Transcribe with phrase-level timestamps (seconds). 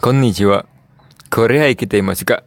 [0.00, 0.66] こんにちは。
[1.30, 2.42] これは生きていますか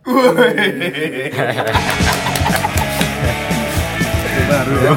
[4.49, 4.93] baru ya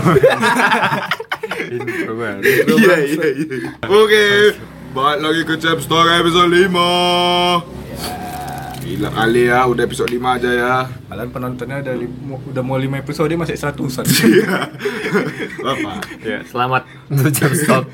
[1.72, 2.40] Intro baru.
[2.42, 3.70] Iya iya iya.
[3.84, 4.24] Oke,
[4.94, 6.72] balik lagi ke Chap Story episode 5
[8.82, 10.74] Gila kali ya, udah episode 5 aja ya
[11.06, 14.04] Padahal penontonnya ada lim- udah mau 5 episode masih seratusan
[15.60, 17.84] Bapak Ya, selamat untuk jam stop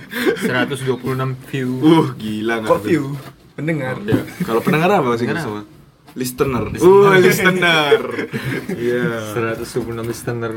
[0.40, 1.70] 126 view.
[1.80, 3.04] Uh, gila Kok nggak view?
[3.54, 5.63] Pendengar Ya, Kalau pendengar apa sih Pendengar semua?
[6.13, 7.98] Listener Uh, listener
[8.85, 9.66] Iya 126
[10.03, 10.53] listener.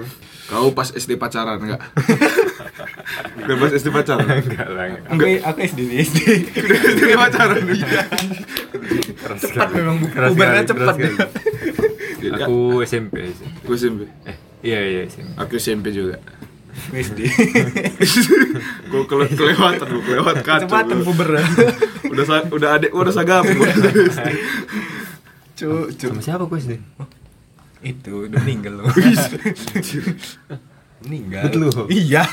[0.46, 1.80] Kau pas SD pacaran enggak?
[3.38, 4.28] Udah pas SD pacaran?
[4.38, 4.84] Enggak lah.
[4.86, 5.08] enggak.
[5.08, 6.18] Aku, aku SD nih SD
[6.54, 7.62] Udah SD pacaran?
[7.66, 8.02] Iya
[9.34, 10.94] Cepat memang, pubernya sekali, cepat.
[10.94, 11.16] sekali.
[12.36, 13.14] Aku SMP.
[13.62, 15.32] Gue SMP Eh, iya iya SMP.
[15.36, 17.20] Aku SMP juga Aku SD
[18.92, 21.06] Gue kele kelewatan, gue kelewat kacau Kecepatan gua.
[21.08, 21.28] puber
[22.08, 23.68] Udah sa udah adik gua udah sagap gua.
[25.56, 26.72] Cu, cu Sama siapa gue SD?
[27.80, 28.92] Itu udah meninggal loh
[31.00, 31.88] Meninggal Betul lu?
[31.88, 32.28] Iya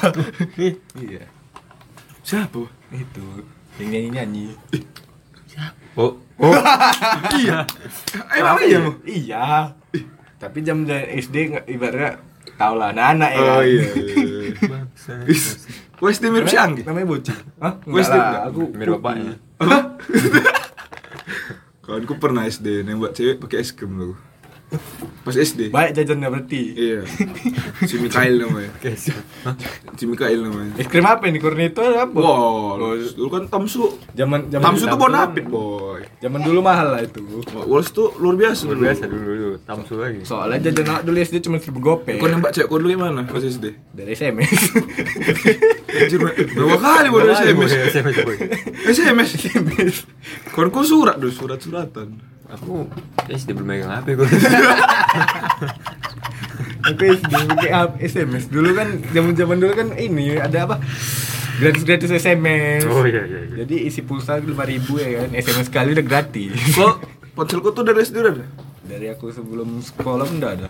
[0.99, 1.23] Iya
[2.19, 2.67] Siapa?
[2.91, 3.47] Itu
[3.79, 4.45] Yang nyanyi-nyanyi
[5.95, 6.17] Oh,
[7.39, 7.63] iya.
[8.33, 8.91] Emang iya mau?
[9.07, 9.71] Iya
[10.35, 12.19] Tapi jam SD nggak ibaratnya
[12.59, 13.63] Tau lah anak-anak ya Oh kan?
[13.63, 13.87] iya.
[13.95, 14.51] iya.
[15.95, 16.83] Gua SD mirip si Anggi.
[16.83, 17.73] Namanya bocah Hah?
[17.79, 18.43] Lah, enggak?
[18.51, 19.39] Aku Mirip bapaknya.
[21.83, 24.15] Kawanku pernah SD nembak cewek pakai es krim loh.
[25.23, 25.71] Pas SD.
[25.71, 26.99] Baik jajannya berarti Iya.
[27.87, 28.71] Si Mikael namanya.
[29.47, 29.55] Hah?
[29.95, 30.75] Si Mikael namanya.
[30.75, 31.39] Es krim apa ini?
[31.39, 32.11] Cornetto apa?
[32.11, 33.95] Wow, dulu kan Tamsu.
[34.11, 36.03] Zaman zaman Tamsu tuh bonapit, boy.
[36.19, 37.23] Zaman dulu mahal lah itu.
[37.63, 39.55] Walls tuh luar biasa Luar biasa dulu dulu.
[39.63, 40.19] Tamsu lagi.
[40.27, 42.19] Soalnya jajan anak dulu SD cuma seribu gopek.
[42.19, 43.95] Kau nembak cewek kau dulu gimana pas SD?
[43.95, 44.75] Dari SMS.
[45.93, 47.71] Anjir, berapa kali baru SMS?
[47.95, 48.35] SMS boy.
[48.91, 49.29] SMS.
[49.39, 49.95] SMS.
[50.51, 52.32] Kau surat dulu, surat-suratan.
[52.51, 52.87] Aku
[53.31, 54.27] SD belum megang HP gue.
[56.91, 57.71] Aku SD pakai
[58.03, 58.51] SMS.
[58.51, 60.83] Dulu kan zaman-zaman dulu kan ini ada apa?
[61.63, 62.83] Gratis-gratis SMS.
[62.91, 63.39] Oh iya iya.
[63.47, 63.63] iya.
[63.63, 64.51] Jadi isi pulsa 5000
[64.99, 65.29] ya kan.
[65.31, 66.51] SMS sekali udah gratis.
[66.75, 66.95] Kok
[67.37, 68.45] ponselku tuh dari SD udah ada?
[68.83, 70.67] Dari aku sebelum sekolah pun udah ada.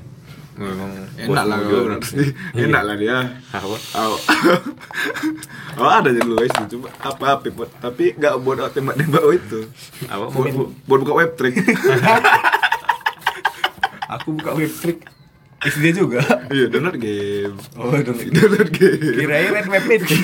[0.54, 2.24] Memang Enak lah kau berarti.
[2.54, 3.18] Enak lah dia.
[3.58, 3.78] Apa?
[3.98, 4.18] Oh,
[5.82, 9.66] oh ada aja dulu SD cuma apa apa buat tapi nggak buat tembak tembak itu.
[10.06, 10.30] Apa?
[10.30, 11.58] Buat, buat, buat buka web trick.
[14.14, 15.02] Aku buka web trick
[15.64, 16.20] SD juga.
[16.52, 17.56] iya download game.
[17.80, 18.20] Oh, dong.
[18.20, 19.16] Download game.
[19.16, 20.16] Kirain red web itu.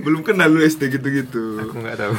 [0.00, 1.60] Belum kenal lu SD gitu-gitu.
[1.60, 2.12] Aku nggak tahu.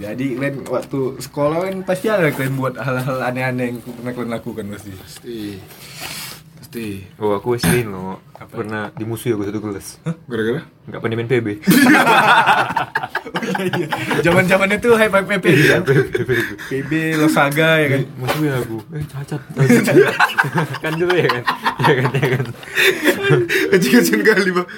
[0.00, 4.64] Jadi kalian waktu sekolah kan pasti ada kalian buat hal-hal aneh-aneh yang pernah kalian lakukan
[4.72, 4.92] pasti.
[4.96, 5.38] Pasti.
[6.56, 6.86] Pasti.
[7.20, 10.00] Oh aku SD lo pernah dimusuhi aku satu kelas.
[10.24, 10.64] Gara-gara?
[10.88, 11.48] Nggak pandai main PB.
[14.26, 15.78] Zaman-zaman itu hype hype PB ya.
[16.72, 18.02] PB Losaga ya kan.
[18.16, 18.78] Musuhi aku.
[18.96, 19.40] Eh cacat.
[20.80, 21.44] kan dulu ya kan.
[21.84, 22.46] Ya kan ya kan.
[23.76, 24.68] Anjing-anjing kali, Bang.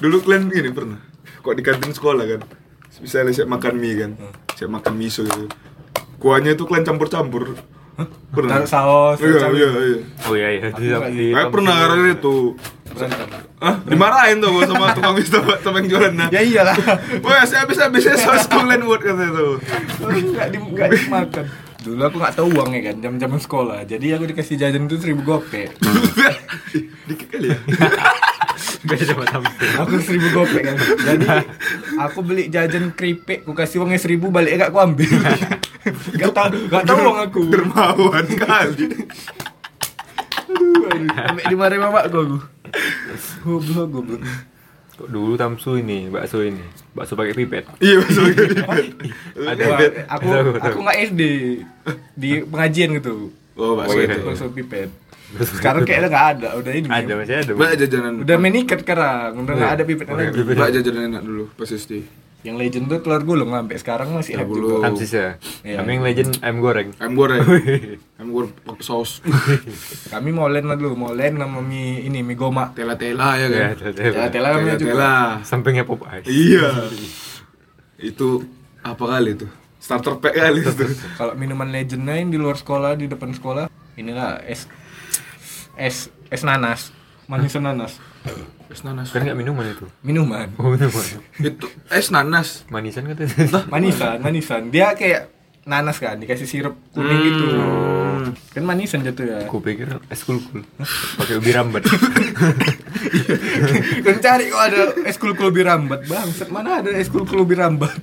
[0.00, 0.98] Dulu kalian gini pernah?
[1.40, 2.40] Kok di kantin sekolah kan?
[3.00, 4.10] Misalnya saya makan mie kan.
[4.56, 5.48] Saya makan miso gitu.
[6.20, 7.56] Kuahnya itu kalian campur-campur.
[8.32, 8.64] Pernah?
[8.64, 9.98] Taruh saus, Iya, iya, iya.
[10.24, 10.68] Oh iya iya.
[10.72, 12.36] Di, di, Kayak pernah karena itu.
[12.90, 13.28] Berantem.
[13.60, 13.74] Hah?
[13.84, 16.28] Dimarahin tuh gua sama tukang sama, sama yang jualan nah.
[16.32, 16.76] Ya iyalah.
[17.24, 19.48] Wah, saya habis habisnya saus kalian buat kata itu.
[20.00, 21.44] Enggak di enggak dimakan.
[21.80, 23.78] Dulu aku nggak tahu uang ya kan, jam-jaman sekolah.
[23.88, 25.72] Jadi aku dikasih jajan itu seribu gopek.
[27.08, 27.58] Dikit kali ya.
[28.82, 29.64] Beda sama Tamsu.
[29.78, 30.76] Aku seribu gopek kan.
[30.76, 31.26] Jadi
[31.96, 35.10] aku beli jajan keripik, aku kasih uangnya seribu balik gak aku ambil.
[36.12, 37.40] Gak tahu, gak tahu uang aku.
[37.48, 38.84] Dermawan kali.
[40.46, 41.08] Aduh, aduh.
[41.08, 42.18] Sampai dimarahin mama aku.
[42.20, 42.36] aku.
[43.42, 44.20] Goblok, goblok.
[44.94, 46.60] Kok dulu Tamsu ini, bakso ini.
[46.92, 47.64] Bakso pakai pipet.
[47.80, 49.92] Iya, Ada Wah, pipet.
[50.04, 50.60] aku Tahu, tahu.
[50.60, 51.22] aku nggak SD
[52.12, 53.32] di pengajian gitu.
[53.56, 54.20] Oh, bakso Oh, itu.
[54.20, 54.92] Bakso pipet.
[55.58, 56.88] Sekarang kayaknya nggak ada, udah ini.
[56.90, 57.52] Ada masih ada.
[57.54, 58.12] Mbak jajanan.
[58.26, 60.40] Udah main ikat sekarang, udah nggak ada pipet lagi.
[60.42, 61.92] Mbak jajanan enak dulu pas SD.
[62.40, 64.80] Yang legend tuh telur gulung sampai sekarang masih ada gulung.
[64.80, 64.88] juga.
[64.88, 65.36] Tamsis ya.
[65.60, 65.76] Iya.
[65.84, 66.88] Kami yang legend ayam goreng.
[66.96, 67.40] Ayam goreng.
[68.16, 69.20] Ayam goreng pakai saus.
[70.12, 72.72] Kami molen lah dulu, molen sama mie ini mie goma.
[72.72, 73.60] Tela-tela ya kan.
[73.60, 74.48] Ya, tela-tela.
[74.56, 74.72] Juga.
[74.80, 75.12] Tela-tela.
[75.44, 76.32] Sampingnya pop ice.
[76.32, 76.88] Iya.
[78.00, 78.48] Itu
[78.80, 79.46] apa kali itu?
[79.76, 80.84] Starter pack kali itu.
[81.20, 83.68] Kalau minuman legend lain di luar sekolah, di depan sekolah,
[84.00, 84.64] inilah es
[85.80, 86.92] es es nanas,
[87.24, 87.96] manis nanas.
[88.68, 89.08] Es nanas.
[89.10, 89.88] Kan nggak minuman itu.
[90.04, 90.52] Minuman.
[90.60, 91.06] Oh minuman.
[91.40, 92.68] Itu es nanas.
[92.68, 93.64] Manisan katanya.
[93.72, 94.62] Manisan, manisan.
[94.68, 95.32] Dia kayak
[95.64, 97.44] nanas kan, dikasih sirup kuning gitu.
[98.52, 99.38] Kan manisan jatuh ya.
[99.48, 100.60] Aku pikir eskul kul.
[101.16, 101.88] Pakai ubi rambat.
[104.04, 107.96] kan cari kok ada eskul klubi rambat bang mana ada eskul klubi rambat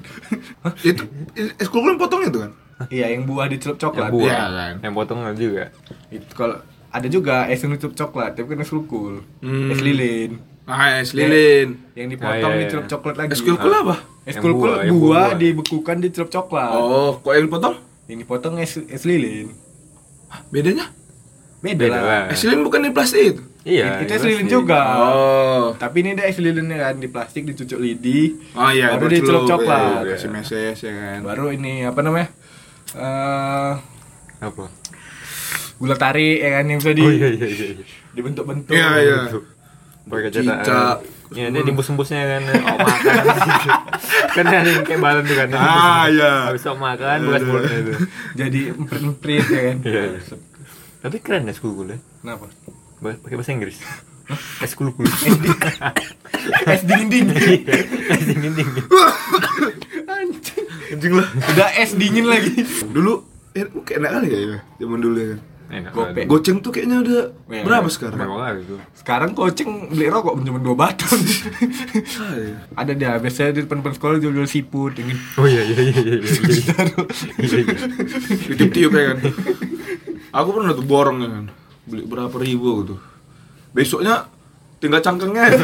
[0.66, 0.74] Hah?
[0.82, 1.06] Itu
[1.38, 2.52] es kul kul potongnya tuh kan?
[2.94, 4.30] iya yang buah dicelup Yang coklat buah.
[4.30, 4.74] Iya, kan.
[4.86, 5.64] Yang potong juga.
[6.14, 6.58] itu kalau
[6.90, 9.70] ada juga es yang dicelup coklat tapi kan es kul Hmm.
[9.70, 11.80] es lilin Ah, es lilin.
[11.94, 12.64] yang dipotong Ah, iya, iya.
[12.66, 13.96] dicelup coklat lagi Es kul kul apa?
[14.22, 15.30] es Yang kul kul buah, buah, buah.
[15.34, 17.76] dibekukan dicelup coklat Oh, kok yang potong?
[18.06, 19.52] yang dipotong es es lilin
[20.28, 20.92] Hah, Bedanya?
[21.58, 22.24] beda, Beda lah.
[22.28, 23.42] Es lilin bukan di plastik itu.
[23.64, 24.00] Iya.
[24.00, 24.54] itu es lilin sih.
[24.54, 25.66] juga Oh.
[25.74, 29.60] tapi ini ada es lilinnya kan di plastik dicucuk lidi Oh iya, baru dicelup celup,
[29.60, 31.20] coklat iya, Kasih meses ya kan.
[31.22, 32.28] baru ini apa namanya
[32.94, 33.74] eh
[34.40, 34.68] Apa?
[35.76, 37.66] Gula tarik ya kan yang bisa di Oh iya iya iya.
[38.12, 39.18] dibentuk-bentuk Iya, iya.
[40.04, 40.64] Pakai Cicak.
[40.64, 40.98] cetakan.
[41.28, 42.42] Iya, ini diembus-embusnya kan.
[42.64, 43.16] Oh, makan.
[44.36, 45.48] kan ada yang kayak balon tuh kan.
[45.52, 46.48] Ah, iya.
[46.48, 47.94] Habis sok makan bekas mulutnya itu.
[48.34, 50.02] jadi emprit-emprit ya kan Iya.
[50.08, 50.20] iya.
[50.98, 52.00] Tapi keren ya eskul kul ya.
[52.18, 52.48] kenapa
[52.98, 53.78] Pakai bahasa Inggris.
[54.58, 54.72] Es
[56.84, 58.84] dingin dingin Es dingin dingin.
[60.06, 61.28] anjing Anjing lah.
[61.46, 63.24] udah es dingin lagi Dulu
[63.58, 65.42] eh, kayak enak kali ya, zaman dulu ya kan.
[65.68, 66.24] Gope.
[66.24, 67.92] Goceng tuh kayaknya udah Iya, berapa iya.
[67.92, 68.18] sekarang?
[68.18, 68.80] Mewah kali tuh.
[68.96, 71.20] sekarang koceng beli rokok cuma dua batang
[72.18, 72.56] Ah, iya.
[72.72, 76.16] ada dia biasanya di depan depan sekolah jual-jual siput dingin Oh iya iya iya iya
[76.18, 76.32] iya.
[77.38, 77.76] Iya iya.
[78.48, 79.18] Ditiup-tiup ya kan.
[80.34, 81.46] Aku pernah tuh borong ya kan.
[81.84, 82.96] Beli berapa ribu gitu.
[83.72, 84.24] Besoknya
[84.78, 85.64] tinggal cangkengnya itu.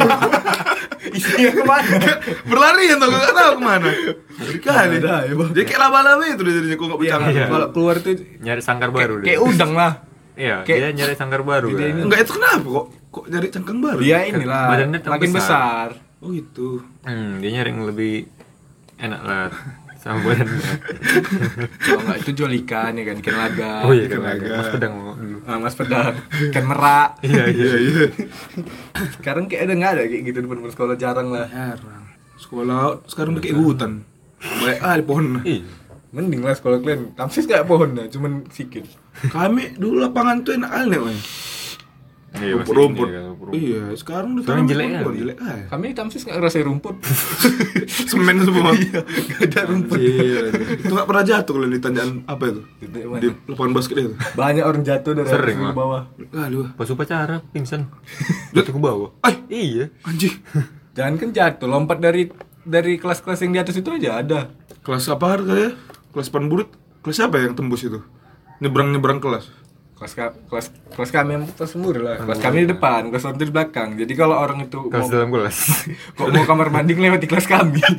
[1.10, 1.98] Isinya ke mana
[2.50, 3.88] Berlari ya tuh gak tahu ke mana.
[4.34, 4.96] Jadi kali.
[4.98, 5.50] Ada ya, Bang.
[5.50, 7.34] Jadi kayak laba-laba itu dia jadinya kok gak Iya, bercangkeng.
[7.34, 7.46] Iya.
[7.48, 9.92] kalau keluar tuh Nyari sangkar baru kayak udang lah
[10.34, 11.88] Iya, kayak- dia nyari sangkar baru Dia kan.
[11.90, 14.00] ini- Enggak itu kenapa kok kok nyari cangkeng baru?
[14.00, 15.38] dia inilah badannya makin terbesar.
[15.38, 16.68] besar Oh gitu.
[17.02, 18.14] Hmm, dia nyari yang lebih
[18.96, 19.48] enak lah
[20.04, 20.60] sama badannya.
[21.80, 24.52] kalau nggak itu jual ikan ya kan ikan laga Oh iya Ikan kan naga.
[24.60, 25.38] Mas pedang mau dulu.
[25.48, 26.12] Ah, mas pedang
[26.52, 27.64] ikan merak Iya iya.
[27.64, 28.04] Iya iya.
[29.16, 32.04] sekarang kayak ada nggak ada kayak gitu di depan sekolah jarang lah Jarang.
[32.36, 33.92] Sekolah sekarang udah kayak hutan.
[34.44, 35.24] Banyak ah di pohon.
[35.40, 35.64] Iya.
[36.14, 38.84] mending lah sekolah kalian tamsis kayak pohon ya cuman sikit
[39.34, 41.16] Kami dulu lapangan tuh enak Wei.
[42.34, 43.08] Iya, ini kan, rumput.
[43.50, 45.18] Iya, sekarang udah Sekarang tanam jelek pohon, kali.
[45.22, 45.64] jelek aja.
[45.70, 46.96] kami di tamsis nggak ngerasain rumput
[48.10, 48.70] Semen semua.
[48.76, 50.40] iya nggak ada rumput Iya,
[50.74, 52.60] itu nggak pernah jatuh kalau di tanjakan apa itu?
[52.82, 54.12] Di lapangan basket itu.
[54.34, 56.70] banyak orang jatuh dari Sering, atas ke bawah wah.
[56.74, 57.86] Pas upacara pingsan.
[58.54, 59.08] Jatuh ke bawah.
[59.20, 59.84] Ay, Iya.
[60.02, 60.34] anjing.
[60.92, 62.30] jangan kan jatuh lompat dari
[62.60, 65.70] dari kelas-kelas yang di atas itu aja ada Kelas apa harga ya?
[66.10, 66.68] Kelas panburut.
[67.00, 68.04] Kelas apa yang tembus itu?
[68.58, 69.48] Nyebrang-nyebrang kelas.
[69.94, 73.42] Kelas ka- kelas kelas kami yang kelas sembur lah kelas kami di depan kelas lantai
[73.42, 75.56] di belakang jadi kalau orang itu Kelas mau, dalam kelas.
[76.16, 77.78] kok mau kamar mandi lewat di kelas kami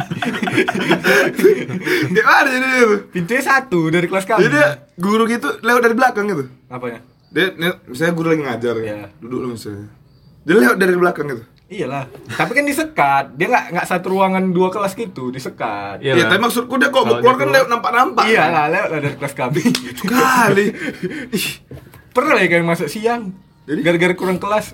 [2.08, 3.00] Kayak mana jadi dia tuh?
[3.10, 6.44] pintunya satu dari kelas kami Jadi dia guru gitu lewat dari belakang gitu.
[6.68, 9.12] apanya Dia, dia- misalnya guru lagi ngajar ya.
[9.18, 9.88] Duduk lah misalnya.
[10.42, 11.44] Dia lewat dari belakang gitu.
[11.66, 16.38] iyalah tapi kan disekat dia nggak nggak satu ruangan dua kelas gitu disekat Iya tapi
[16.38, 18.22] maksudku dia kok keluar kan lewat nampak-nampak.
[18.24, 19.62] iya lah lewat lah dari kelas kami
[19.98, 20.66] Kali.
[22.16, 23.36] Pernah ya kan masuk siang
[23.68, 23.84] Jadi?
[23.84, 24.72] gara-gara kurang kelas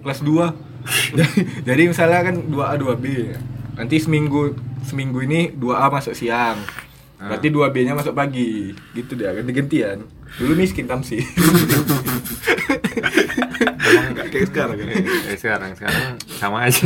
[0.00, 0.32] kelas 2
[1.18, 1.38] jadi,
[1.68, 3.04] jadi misalnya kan 2A 2B
[3.76, 4.56] nanti seminggu
[4.86, 6.56] seminggu ini 2A masuk siang
[7.18, 10.06] berarti 2B nya masuk pagi gitu dia ganti-gantian
[10.38, 11.18] dulu miskin tamsi
[13.88, 14.88] Emang nggak kayak sekarang kan?
[15.32, 16.84] Eh, sekarang sekarang sama aja.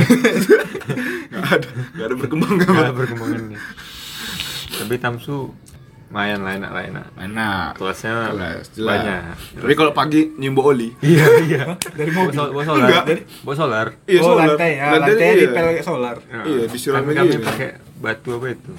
[1.30, 1.68] Nggak ada,
[1.98, 2.94] nggak ada berkembang Nggak ada kan?
[2.94, 3.58] perkembangannya.
[4.78, 5.50] Tapi Tamsu
[6.12, 7.06] lumayan lah enak lah enak.
[7.16, 7.68] Enak.
[7.74, 8.84] Kelasnya Kelas, jelas.
[8.86, 9.20] banyak.
[9.56, 10.92] Tapi kalau pagi nyimbo oli.
[11.00, 11.64] Iya iya.
[11.88, 12.84] dari mobil bawa solar.
[12.84, 13.04] Enggak.
[13.40, 13.86] Bawa solar.
[14.04, 14.44] Iya, oh solar.
[14.46, 15.40] lantai ya Lantai lantai iya.
[15.40, 17.40] di pel solar Iya, disiram kami, lagi kami ini.
[17.42, 18.70] pakai batu apa itu?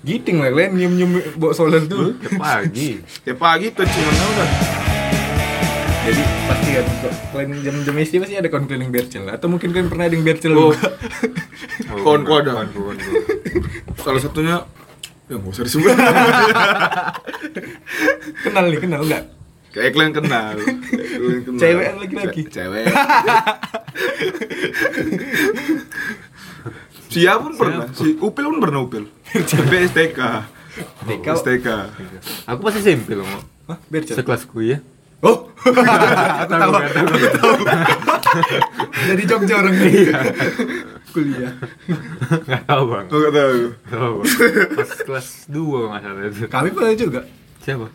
[0.00, 3.04] giting lah kalian nyium nyium bawa solar tuh Tiap pagi.
[3.28, 4.48] Ya pagi tuh cuma udah.
[6.00, 6.86] jadi pasti kan
[7.30, 10.56] kalian jam-jam istri pasti ada kon keliling bercel atau mungkin kalian pernah ada yang bercel
[10.56, 10.72] Oh.
[10.72, 10.96] juga
[11.92, 12.52] Kawan-kawan ada.
[12.56, 13.24] Kawan-kawan, kawan.
[13.98, 14.56] Salah satunya
[15.30, 15.94] ya nggak usah disebut.
[18.44, 19.24] kenal nih kenal nggak
[19.70, 20.54] Kayak kalian kenal.
[20.58, 21.60] Kayak kalian kenal.
[21.62, 21.88] Cewek?
[22.10, 22.84] Ce- Cewek.
[27.10, 29.04] Sia pun pernah, si Upil pun pernah Upil.
[29.30, 30.20] Tapi STK.
[31.06, 31.26] TK.
[31.38, 31.68] STK.
[32.50, 33.26] Aku pasti SMP loh.
[33.70, 34.82] Hah, Sekelasku ya.
[35.20, 37.52] oh aku tahu aku tahu
[39.04, 40.08] jadi Jogja orang ini
[41.10, 41.52] kuliah
[42.40, 43.04] Enggak tahu, Bang.
[43.06, 43.52] Oh nggak tahu.
[43.52, 44.26] Nggak tahu, Bang.
[44.74, 46.46] Pas kelas 2 masalah itu.
[46.46, 47.20] kami pernah juga
[47.60, 47.86] Siapa?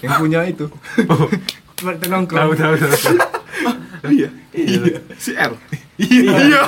[0.00, 0.64] yang punya itu
[1.74, 3.16] cuma kita Tahu nongkrong tahu tahu.
[4.06, 4.28] Iya.
[4.52, 4.98] Iya.
[5.14, 5.52] Si R.
[5.96, 6.60] iya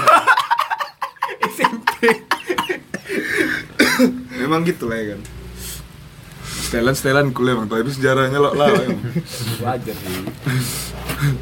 [1.49, 1.89] SMP
[4.37, 5.21] Memang gitu lah ya kan.
[6.63, 8.99] setelan setelan kuliah emang tapi sejarahnya lo lah emang.
[9.61, 10.25] wajar sih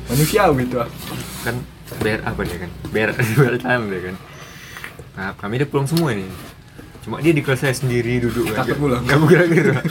[0.06, 0.86] manusiawi itu ah
[1.40, 1.56] kan
[2.00, 2.70] bayar apa dia kan?
[2.88, 4.16] Bayar bayar tanah dia kan.
[5.14, 6.30] Nah kami udah pulang semua nih
[7.00, 9.00] cuma dia di kelas saya sendiri duduk Takut pulang.
[9.00, 9.84] bergerak gerak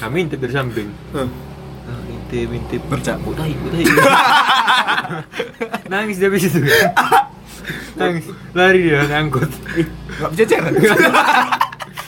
[0.00, 0.88] kami intip dari samping.
[1.12, 1.28] Nah,
[2.08, 2.80] intip intip.
[2.88, 3.20] Bercak.
[3.20, 3.84] butai butai
[5.92, 6.64] nangis dia habis itu
[8.00, 8.24] nangis.
[8.56, 9.50] Lari dia ngangkut
[10.16, 10.72] nggak bisa ceret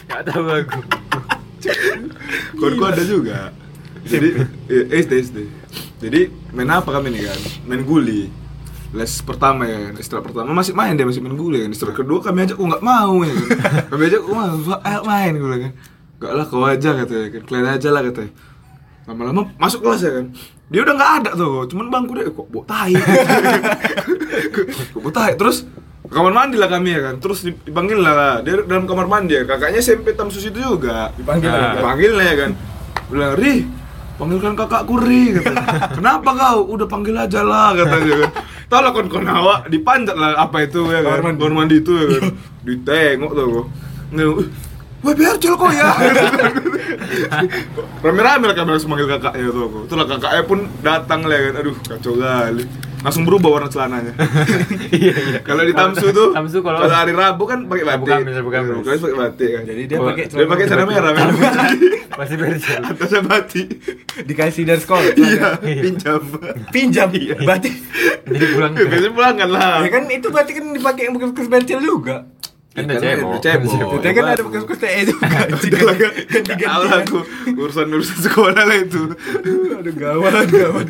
[0.08, 0.80] nggak tahu aku.
[2.56, 3.38] Kawanku ada juga.
[4.06, 4.28] Jadi
[4.70, 5.38] eh, SD SD.
[6.00, 6.20] Jadi
[6.56, 7.38] main apa kami nih kan?
[7.68, 8.32] Main guli.
[8.92, 11.70] Les pertama ya istirahat pertama masih main dia masih main guli kan.
[11.70, 13.48] Istirahat kedua kami ajak kok nggak mau ya kan.
[13.88, 15.72] Kami ajak kok mau, "Pak, ayo main gue kan.
[16.16, 18.32] Gak lah kau aja katanya kan, kalian aja lah katanya.
[19.04, 20.26] Lama-lama masuk kelas ya kan.
[20.66, 22.96] Dia udah nggak ada tuh, cuman bangku dia kok bau tai.
[24.94, 25.36] kok bau tai.
[25.36, 25.68] Terus
[26.06, 27.14] kamar mandi lah kami ya kan.
[27.18, 29.44] Terus dipanggil lah dia dalam kamar mandi ya.
[29.44, 31.12] Kakaknya SMP Tamsus itu juga.
[31.14, 32.16] dipanggil Nah.
[32.16, 32.50] lah ya kan.
[33.06, 33.54] Bilang, "Ri,
[34.16, 35.64] panggilkan kakakku Ri," katanya.
[35.96, 36.58] "Kenapa kau?
[36.73, 38.30] Udah panggil aja lah," katanya kan.
[38.66, 41.23] Tahu lah kon kon awak dipanjat lah apa itu ya kan.
[41.23, 41.78] Kamar mandi.
[41.78, 42.23] Itu ya kan.
[42.66, 43.66] Ditengok tuh kok.
[45.04, 45.87] Wah biar kok ya
[48.02, 51.76] Rame-rame lah kami langsung manggil kakaknya tuh kok Itulah kakaknya pun datang lah kan Aduh
[51.85, 52.64] kacau kali
[53.06, 54.18] Langsung berubah warna celananya.
[54.90, 55.38] Iya iya.
[55.40, 58.10] Kalau di Tamsu tuh Tamsu kalau- kalau hari Rabu kan pakai batik.
[58.10, 58.82] Kamis, Rabu Kamis.
[58.82, 59.62] Kamis pakai batik kan.
[59.62, 61.12] Jadi dia pakai Dia pakai celana merah
[62.18, 63.66] masih berjalan atasnya batik.
[64.26, 66.18] Dikasih dari sekolah iya pinjam.
[66.75, 67.08] Pinjam
[67.38, 67.70] berarti
[68.26, 69.75] jadi pulang Ya, biasanya pulang kan lah.
[69.86, 72.16] Ya kan itu berarti kan dipakai yang bekas-bekas bercel juga.
[72.75, 73.90] Kan Kan udah cebok cebok.
[73.96, 75.25] Kita kan ada bekas-bekas TE juga.
[75.30, 76.88] Kan ganti-ganti.
[77.06, 77.18] aku.
[77.54, 79.02] Urusan urusan sekolah lah itu.
[79.78, 80.88] Aduh gawat gawat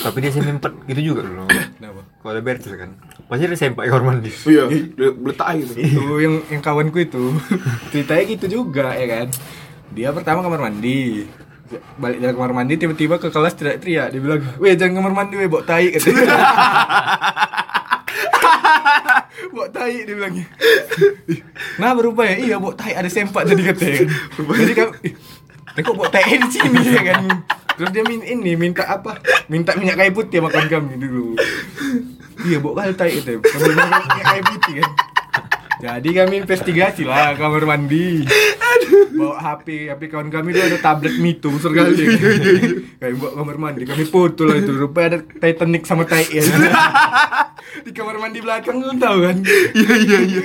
[0.00, 1.44] tapi dia SMP 4 gitu juga dulu
[1.76, 2.00] kenapa?
[2.24, 2.90] Kalau ada bercel kan.
[3.28, 7.36] Pasti ada sempak kamar mandi iya dia beletak gitu itu yang yang kawanku itu.
[7.92, 9.28] Ceritanya gitu juga ya kan?
[9.92, 11.28] Dia pertama kamar mandi.
[12.00, 14.16] Balik dari kamar mandi tiba-tiba ke kelas teriak-teriak.
[14.16, 15.92] Dia bilang weh jangan kamar mandi weh bok tai.
[15.92, 16.24] Katanya
[19.52, 20.46] bok tai dia bilangnya
[21.76, 24.08] nah berubah ya iya bok tai ada sempak tadi katanya
[24.38, 24.88] jadi kan
[25.72, 27.22] tapi kok bok tai di sini ya kan
[27.78, 29.18] terus dia min ini minta apa?
[29.48, 31.36] Minta minyak kayu putih makan kami dulu.
[32.42, 34.90] Iya bok kali tai katanya Kami minyak kayu putih kan.
[35.82, 38.22] Jadi kami investigasi lah kamar mandi.
[39.12, 41.94] Bawa HP HP kawan kami itu ada tablet Mitu besar kali
[42.98, 44.70] kami bawa kamar mandi kami foto lah itu.
[44.74, 46.42] Rupanya ada Titanic sama Tai ya.
[47.82, 49.36] Di kamar mandi belakang lu tahu kan?
[49.74, 50.42] Iya iya iya.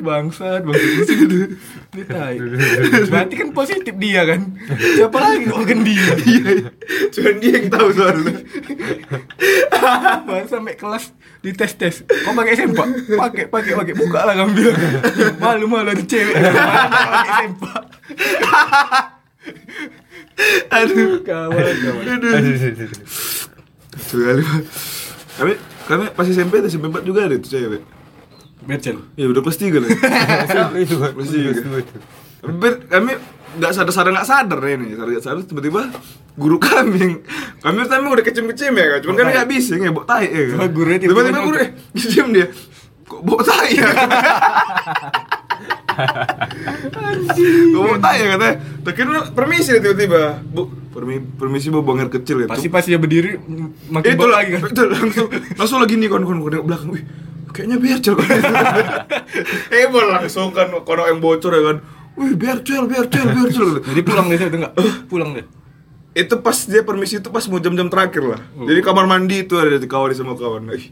[0.00, 1.04] Bangsat bangsat
[1.98, 2.34] ini Tai
[3.12, 6.14] berarti kan positif dia kan siapa lagi organ dia
[7.14, 8.38] cuman dia yang tahu soalnya
[10.28, 12.02] Bang sampai kelas di tes tes.
[12.02, 12.88] Kau pakai sempak?
[13.14, 14.76] Pakai pakai pakai buka lah bilang.
[15.38, 16.34] Malu malu ada cewek.
[16.34, 17.82] Pakai sempak?
[20.70, 22.04] Aduh kawan kawan.
[22.04, 22.90] Aduh, aduh, aduh.
[23.98, 24.42] sekali
[25.38, 25.54] kami
[25.86, 27.82] kami pas SMP SMP 4 juga ada tuh cewek
[28.68, 29.00] Bercel.
[29.16, 29.88] ya udah kelas 3 lah
[30.76, 31.50] itu kan Kelas tiga.
[32.38, 33.12] Hampir kami
[33.56, 35.82] nggak sadar sadar nggak sadar ya nih sadar nggak sadar tiba-tiba
[36.36, 37.14] guru kami yang
[37.58, 40.42] kami pertama udah kecim-kecim ya kan cuman kan nggak bisa ya bok tai ya.
[40.52, 42.46] Kan gurunya tiba-tiba guru eh diam dia.
[43.02, 43.88] Kok bok tai ya?
[47.72, 48.54] Kok bok tai ya katanya.
[48.84, 50.38] Tak kira permisi dia tiba-tiba.
[50.44, 53.38] Bu permi permisi bu buang air kecil ya Pasti pas dia berdiri
[53.86, 54.50] makin itu bau lagi.
[54.56, 54.66] kan.
[54.66, 56.90] itu langsung langsung lagi nih kon kon kon belakang.
[56.92, 57.02] Wih
[57.50, 58.26] kayaknya bercel kon
[59.74, 61.76] eh langsung kan kono yang bocor ya kan
[62.14, 64.74] wih bercel bercel bercel Jadi pulang deh itu enggak?
[65.06, 65.46] Pulang deh.
[66.12, 69.78] itu pas dia permisi itu pas mau jam-jam terakhir lah jadi kamar mandi itu ada
[69.78, 70.90] di kawan sama kawan Ih,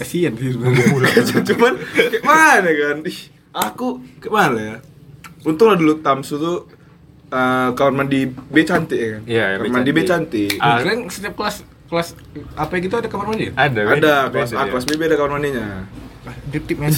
[0.00, 1.44] Kasihan sih sebenarnya.
[1.44, 3.18] cuman kayak mana kan Ih,
[3.52, 4.76] aku kayak mana ya
[5.44, 6.56] untung lah dulu Tamsu tuh
[7.28, 10.50] eh, kamar mandi B cantik ya kan Iya, B kamar mandi B cantik.
[10.56, 10.80] Ah.
[10.80, 12.18] Kalian setiap kelas kelas
[12.58, 13.52] apa gitu ada kamar mandi ya?
[13.54, 13.94] ada kan?
[13.98, 15.86] ada kelas A kelas B beda kamar mandinya
[16.50, 16.90] Dip dip men.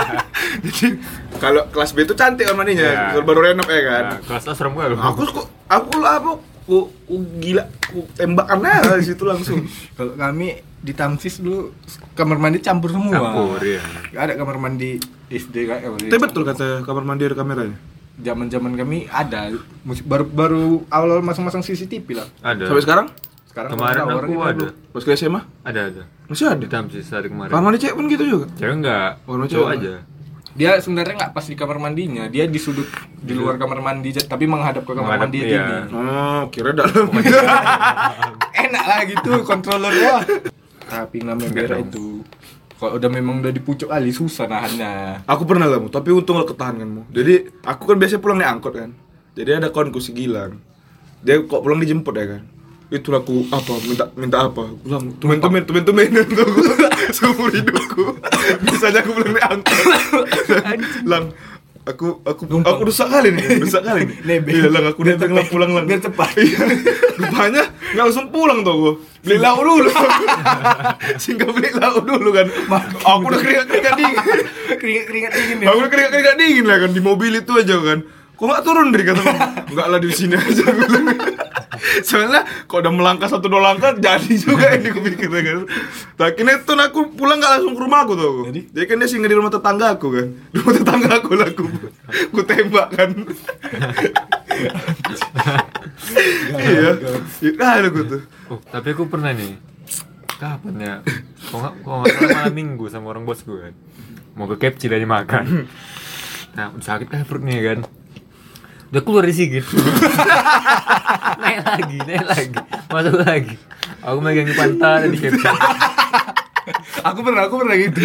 [0.64, 1.00] Jadi
[1.40, 3.24] kalau kelas B itu cantik kamar mandinya, Ya.
[3.24, 4.04] baru renov ya kan.
[4.04, 4.76] Nah, kelas A serem?
[4.76, 6.78] Aku kok aku lah aku aku,
[7.08, 9.64] aku gila, aku tembakan aja di situ langsung.
[9.96, 11.72] Kalau kami di Tamsis dulu
[12.12, 13.16] kamar mandi campur semua.
[13.16, 13.80] Campur, iya.
[14.12, 15.00] Gak ada kamar mandi
[15.30, 15.78] SD kan?
[15.96, 17.78] Tapi betul kata kamar mandi ada kameranya.
[18.16, 19.52] Zaman-zaman kami ada
[20.04, 22.28] baru baru awal-awal masang-masang CCTV lah.
[22.42, 22.66] Ada.
[22.68, 23.06] Sampai sekarang
[23.56, 24.66] Sekarang Kemarin aku ada.
[24.92, 26.02] pas ke SMA Ada ada.
[26.28, 26.66] masih Di ada.
[26.68, 27.48] Tamsis hari kemarin.
[27.48, 28.46] Kamar mandi cewek pun gitu juga.
[28.52, 29.10] Cewek enggak.
[29.24, 29.80] Oh, no, Cowok cewek.
[29.80, 29.94] aja.
[30.52, 32.84] Dia sebenarnya nggak pas di kamar mandinya, dia di sudut
[33.16, 35.56] di luar kamar mandi tapi menghadap ke kamar Menghadap, mandi iya.
[35.56, 35.76] ini.
[35.88, 37.08] Oh, kira dalam.
[38.68, 40.20] Enak lah gitu kontroler wah.
[40.84, 41.88] Tapi namanya dong.
[41.88, 42.06] itu.
[42.76, 45.24] Kalau udah memang udah di pucuk kali susah nahannya.
[45.24, 45.88] aku pernah lah, Mu.
[45.88, 47.02] tapi untung lah ketahan kan, Mu.
[47.08, 48.92] Jadi, aku kan biasanya pulang naik angkot kan.
[49.32, 50.60] jadi ada kawanku si Gilang
[51.20, 52.42] dia kok pulang dijemput ya kan
[52.86, 53.72] itu aku apa?
[53.82, 54.62] Minta minta apa?
[54.70, 56.08] Aku bilang tumen tumen tumen tumen.
[56.26, 56.48] Tuh
[57.16, 58.14] seumur hidupku.
[58.62, 59.86] Biasanya aku pulang naik angkot
[61.06, 61.24] lang
[61.86, 63.62] aku aku aku rusak kali nih.
[63.62, 64.38] Rusak kali nih.
[64.42, 65.86] Iya lang aku datang lang pulang lang.
[65.86, 66.34] Biar cepat.
[66.34, 66.58] iya.
[67.16, 67.62] Rupanya
[67.94, 68.90] nggak langsung pulang tuh aku.
[69.22, 69.90] Beli lauk dulu.
[71.22, 72.46] Sehingga beli lauk dulu kan.
[72.50, 74.18] Aku udah keringat keringat dingin.
[74.76, 75.66] Keringat keringat dingin ya.
[75.70, 77.98] Aku udah keringat keringat dingin lah kan di mobil itu aja kan.
[78.36, 79.22] Kok nggak turun dari kata
[79.72, 80.64] Enggak lah di sini aja.
[80.68, 81.06] bilang.
[82.02, 85.58] Soalnya kok udah melangkah satu dua langkah jadi juga ini aku pikir ya kan.
[86.16, 88.26] Nah, kini tuh aku pulang nggak langsung ke rumah aku tuh.
[88.26, 88.42] aku.
[88.52, 88.60] Jadi?
[88.72, 90.28] Jadi kan dia singgah di rumah tetangga aku kan.
[90.32, 91.64] Di rumah tetangga aku lah aku.
[92.32, 93.10] Aku tembak kan.
[96.56, 96.90] iya.
[97.42, 98.22] Iya aku tuh.
[98.52, 99.58] Oh, tapi aku pernah nih.
[100.36, 100.94] Kapan ya?
[101.48, 103.74] Kok nggak kok nggak salah malam minggu sama orang bos gue kan.
[104.36, 105.44] Mau ke KFC dari makan.
[106.56, 107.84] Nah, udah sakit kan perutnya kan.
[108.92, 109.64] Udah keluar di sikit.
[111.42, 112.58] naik lagi, naik lagi.
[112.90, 113.54] Masuk lagi.
[114.06, 115.42] Aku megang pantat di KFC.
[117.06, 118.00] aku pernah aku pernah gitu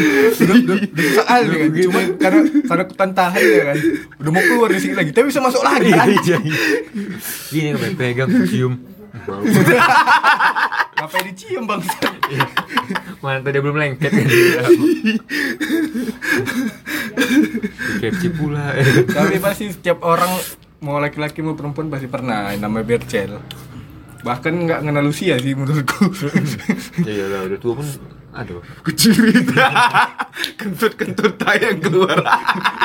[0.46, 0.78] udah udah
[1.26, 3.78] kan cuma karena karena ketantahan ya kan
[4.22, 6.38] udah mau keluar di sini lagi tapi bisa masuk lagi iya.
[7.50, 8.74] Gini kan pegang cium.
[11.02, 11.82] Ngapain dicium bang
[13.20, 14.28] Mana tadi belum lengket kan.
[18.02, 18.72] KFC pula.
[19.10, 20.30] tapi pasti setiap orang
[20.82, 23.38] mau laki-laki mau perempuan pasti pernah namanya bercel
[24.22, 26.14] bahkan nggak kenal usia sih menurutku
[27.02, 27.88] Iya lah, udah tua pun
[28.32, 28.64] aduh.
[28.86, 29.44] Kucirit.
[30.62, 32.16] Kentut-kentut tayang keluar.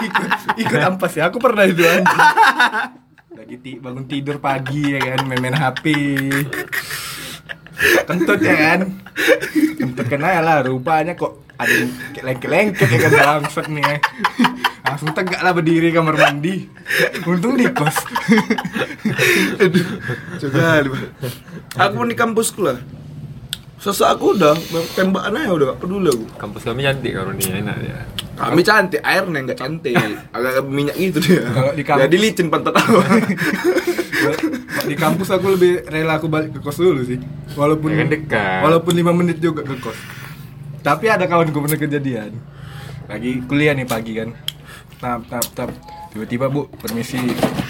[0.02, 2.18] ikut ikut ampas ya aku pernah itu anjing
[3.36, 5.84] lagi ti bangun tidur pagi ya kan main-main HP
[8.08, 8.80] kentut ya kan
[9.78, 13.96] kentut kena ya lah rupanya kok ada yang kayak lengket-lengket ya kan bangsat nih ya.
[14.86, 16.68] langsung tegak lah berdiri kamar mandi
[17.24, 17.96] untung di kos
[19.56, 19.86] Aduh,
[20.38, 20.84] coba
[21.76, 22.78] Aku pun di kampusku lah.
[23.76, 24.56] Sesak aku udah
[24.96, 26.24] tembakan aja udah gak peduli aku.
[26.36, 27.96] Kampus kami cantik kalau nih enak ya.
[28.36, 29.96] Kami cantik, airnya nggak cantik,
[30.32, 31.44] agak minyak gitu dia.
[31.48, 32.96] Kalau di kampus- Jadi licin pantat aku.
[34.86, 37.18] di kampus aku lebih rela aku balik ke kos dulu sih
[37.54, 38.58] walaupun Ya kan dekat.
[38.62, 39.98] walaupun lima menit juga ke kos
[40.86, 42.30] tapi ada kawan gue pernah kejadian.
[43.06, 44.30] Lagi kuliah nih pagi kan.
[44.96, 45.70] Tap tap tap.
[46.08, 47.18] Tiba-tiba bu permisi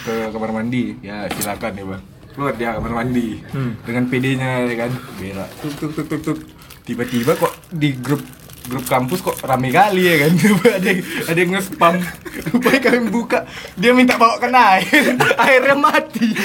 [0.05, 1.00] ke kamar mandi.
[1.00, 2.02] Ya silakan ya bang.
[2.31, 3.40] Keluar dia kamar mandi.
[3.83, 4.90] Dengan PD-nya ya kan.
[5.16, 6.38] Berak tuk tuk tuk tuk tuk.
[6.85, 8.20] Tiba-tiba kok di grup
[8.66, 10.33] grup kampus kok rame kali ya kan.
[10.76, 11.94] Ada yang- ada yang nge-spam.
[12.52, 13.38] Rupanya kami buka.
[13.74, 15.16] Dia minta bawakan air
[15.48, 16.37] airnya mati.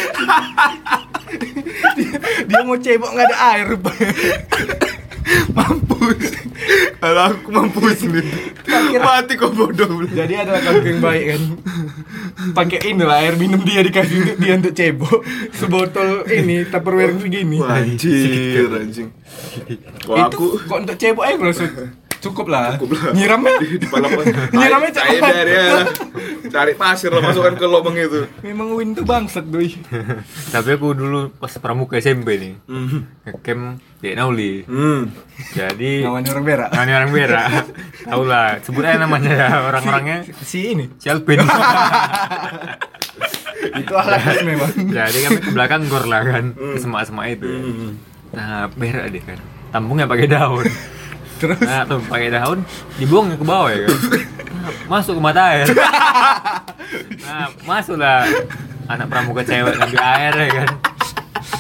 [1.92, 4.10] Dia, dia mau cebok nggak ada air rupanya
[5.58, 6.30] mampus.
[7.02, 8.26] Kalau aku mampus nih.
[9.02, 10.06] Mati kok bodoh.
[10.12, 11.42] jadi ada yang baik kan
[12.50, 15.22] pakai inilah air minum dia dikasih dia untuk cebok
[15.54, 19.10] sebotol ini tupperware segini Anjir, anjing.
[20.10, 21.72] Wah, itu aku kok untuk cebok aja langsung
[22.22, 23.12] cukup lah Cukup lah.
[23.12, 24.08] nyiramnya di kepala
[24.56, 25.68] nyiramnya Cari cepat dari ya.
[26.48, 28.30] Cari pasir lah masukkan ke lubang itu.
[28.42, 29.74] memang win tuh bangsat doi
[30.54, 32.54] Tapi aku dulu pas pramuka SMP nih.
[32.70, 33.10] Hmm.
[33.26, 33.64] Ngecamp
[33.98, 34.54] di Nauli.
[34.66, 35.10] Hmm.
[35.52, 37.48] Jadi namanya orang berak Nani orang berak.
[38.10, 41.42] Tahu lah, sebut aja namanya ya orang-orangnya si ini si Alvin.
[43.72, 47.46] itu alat memang Jadi kami ke belakang gor lah kan, ke semak-semak itu.
[47.50, 47.92] Hmm.
[48.32, 49.38] Nah, berak deh kan.
[49.72, 50.66] Tampungnya pakai daun.
[51.42, 52.62] Terus Nah, tuh pakai daun,
[52.96, 53.98] dibuangnya ke bawah ya kan.
[54.86, 55.66] Masuk ke mata air.
[57.26, 58.30] Nah, masuklah
[58.86, 60.70] anak pramuka cewek ngambil air ya kan.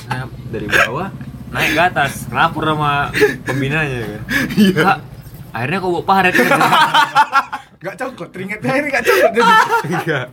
[0.06, 1.10] Nah, dari bawah
[1.50, 3.10] naik ke atas, lapor sama
[3.44, 4.22] pembinanya ya kan.
[4.72, 4.98] Kak,
[5.52, 6.50] airnya kok bawa paret kan?
[7.82, 9.52] nggak cokot teringat air nggak cokot jadi
[9.90, 10.28] Enggak.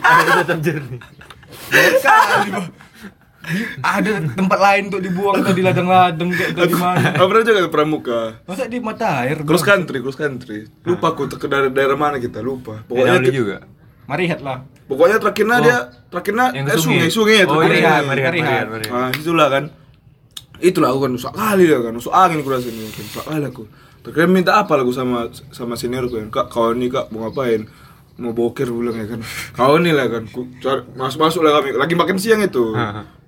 [0.00, 1.00] Airnya tetap jernih.
[1.70, 2.70] Di-
[3.80, 7.60] ada tempat lain untuk dibuang atau di ladang-ladang kayak atau di mana Apa pernah juga
[7.60, 8.20] ke pramuka?
[8.44, 10.66] masa di mata air Cross country, cross country.
[10.82, 12.82] Lupa aku ke daerah, daerah mana kita, lupa.
[12.84, 13.56] Pokoknya Nauli juga.
[14.04, 15.62] marihat lah pokoknya terakhirnya Oh.
[15.62, 15.76] dia
[16.08, 17.36] terakhirnya Yang eh, sungai, sungai.
[17.36, 17.78] ya Oh terakhirnya.
[17.78, 18.32] iya, Marihan, Marihan.
[18.32, 18.92] Marihan, Marihan.
[18.92, 19.64] Nah, itulah kan.
[20.58, 23.64] Itulah aku kan usah kali ya kan, usah angin kurasa ini kan, usah kali aku.
[24.00, 27.64] Terkira minta apa lagu sama sama seniorku kan, kak kau ini kak mau ngapain?
[28.16, 29.20] Mau boker bilang ya kan.
[29.56, 32.76] Kau ini lah kan, ku, cari, masuk masuk lah kami, lagi makan siang itu.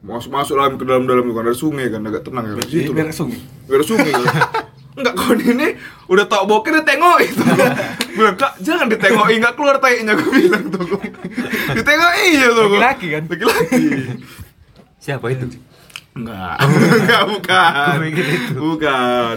[0.03, 2.55] Masuk masuk lah ke dalam dalam kan ada sungai kan, agak tenang ya.
[2.67, 3.38] Situ berak sungai
[3.71, 4.35] Biar sungai kan.
[4.93, 5.73] Enggak kau ini
[6.05, 7.41] udah tau boker dia tengok itu.
[8.19, 10.85] bilang kak jangan ditengok enggak keluar tainya gue bilang tuh.
[11.81, 12.65] ditengok iya tuh.
[12.69, 12.79] gua.
[12.93, 13.23] Laki-laki kan?
[13.25, 13.85] Laki-laki.
[15.01, 15.49] Siapa itu?
[16.12, 16.61] Enggak.
[16.61, 17.95] Enggak bukan.
[18.05, 18.53] Mikir itu.
[18.61, 19.37] Bukan.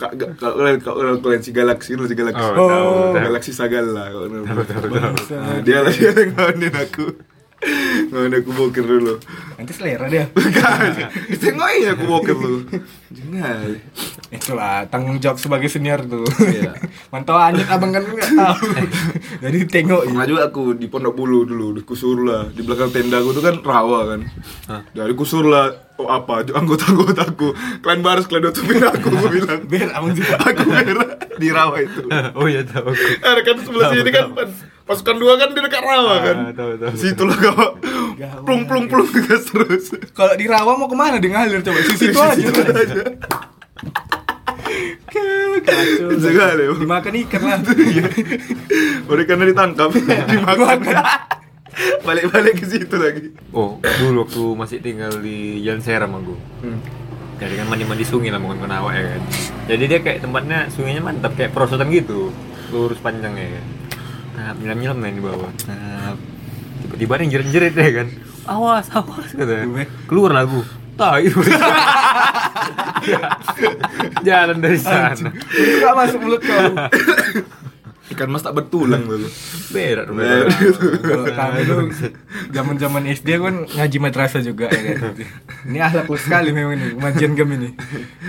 [0.00, 2.40] Kak kalau kalian kalau kalian kalian si galaksi lu si galaksi.
[2.40, 2.68] Oh, tahu,
[3.12, 3.20] tahu.
[3.20, 5.12] Galaksi Sagala kalau Tahu, tahu, tahu.
[5.36, 7.35] Nah, dia yang ngawinin aku.
[8.06, 9.16] Nggak ada aku bokir dulu.
[9.56, 10.28] Nanti selera dia.
[11.32, 12.68] Ditengoknya aku bokir lu.
[13.08, 13.80] Jangan.
[14.28, 16.28] Itulah tanggung jawab sebagai senior tuh.
[16.44, 16.76] Iya.
[17.12, 18.60] Mantau anjir abang kan nggak tahu.
[19.44, 22.52] Jadi tengok Pernah juga aku di Pondok Bulu dulu, di Kusur lah.
[22.52, 24.20] Di belakang tenda aku tuh kan rawa kan.
[24.68, 24.82] Hah?
[24.92, 27.56] Dari Kusur lah, oh apa, anggota-anggota aku.
[27.80, 29.60] Kalian baris, kalian tutupin aku, aku bilang.
[29.64, 30.36] biar abang juga.
[30.44, 32.02] Aku merah di rawa itu.
[32.38, 33.04] oh iya tahu aku.
[33.24, 34.26] Ada kan sebelah sini kan.
[34.86, 36.36] Pasukan dua kan di dekat rawa kan.
[36.38, 36.94] Ah, tahu, tahu.
[36.94, 37.74] Situ lah kau
[38.46, 39.84] plung plung plung gas terus.
[40.14, 41.78] Kalau di rawa mau ke mana dia ngalir coba?
[41.82, 43.02] Di situ aja.
[45.66, 46.08] Kacau.
[46.22, 46.64] Sekali.
[46.78, 47.58] Dimakan ikan lah.
[49.10, 49.90] Udah karena ditangkap,
[50.30, 50.78] dimakan.
[52.06, 53.34] Balik-balik ke situ lagi.
[53.52, 56.34] Oh, dulu waktu masih tinggal di Jalan Seram aku.
[57.36, 59.22] Jadi kan mandi-mandi sungai lah mungkin Awak ya kan.
[59.68, 62.32] Jadi dia kayak tempatnya sungainya mantap kayak perosotan gitu.
[62.72, 63.64] Lurus panjang ya kan.
[64.46, 65.50] Nah, nyelam-nyelam nah di bawah.
[65.66, 66.14] Nah,
[66.86, 68.08] tiba-tiba ada yang jerit-jerit ya kan.
[68.46, 69.66] Awas, awas kata.
[69.66, 69.90] Gue.
[70.06, 70.62] Keluar lagu.
[70.94, 71.26] Tai.
[74.26, 75.34] Jalan dari sana.
[75.34, 76.62] Itu gak masuk mulut kau.
[78.06, 79.26] Ikan mas tak bertulang dulu.
[79.74, 80.54] Berat, Berat.
[81.34, 81.90] kami tuh
[82.54, 85.18] zaman-zaman SD kan ngaji madrasah juga ya kan.
[85.66, 87.72] Ini akhlak lu sekali memang ini kemajian kami nih.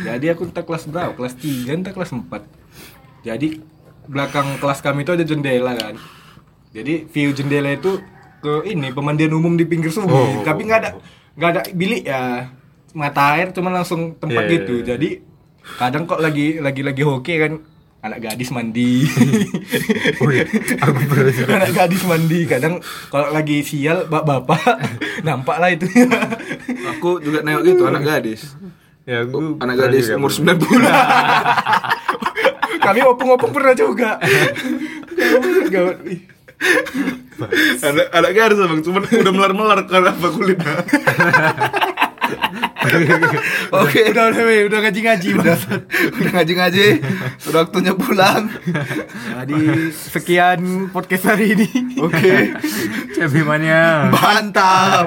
[0.02, 1.14] Jadi aku entah kelas berapa?
[1.14, 2.26] Kelas 3 entah kelas 4.
[3.22, 3.77] Jadi
[4.08, 5.96] belakang kelas kami itu ada jendela kan.
[6.72, 8.00] Jadi view jendela itu
[8.40, 10.14] ke ini pemandian umum di pinggir sungai.
[10.14, 10.44] Oh.
[10.44, 10.90] Tapi nggak ada
[11.38, 12.52] nggak ada bilik ya.
[12.98, 14.74] Mata air cuma langsung tempat Iya, iya, gitu.
[14.82, 14.86] iya.
[14.96, 15.10] Jadi
[15.78, 17.54] kadang kok lagi lagi lagi hoki kan
[18.02, 19.04] anak gadis mandi.
[20.24, 20.48] Oh iya,
[20.82, 21.02] aku
[21.60, 22.80] anak gadis mandi kadang
[23.12, 24.80] kalau lagi sial bapak-bapak
[25.28, 25.86] nampak lah itu
[26.98, 28.56] Aku juga nengok gitu anak gadis.
[29.08, 30.60] Ya, aku Anak gadis umur pernah.
[30.60, 30.96] 9 bulan.
[32.80, 34.20] Kami opung-opung pernah juga
[35.68, 35.98] Gawat.
[37.86, 40.74] Anak anak gadis abang, cuman udah melar-melar karena apa kulitnya.
[43.84, 45.58] oke udah udah weh, udah ngaji-ngaji udah
[46.18, 46.88] udah ngaji-ngaji,
[47.52, 48.50] udah waktunya pulang.
[49.44, 51.70] jadi sekian podcast hari ini
[52.02, 52.58] Oke.
[53.14, 54.10] Cebimania.
[54.10, 55.06] Mantap.